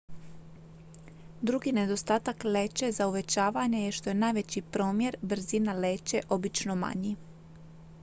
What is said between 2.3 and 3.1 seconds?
leće za